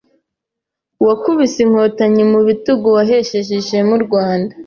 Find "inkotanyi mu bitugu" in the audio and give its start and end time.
1.65-2.85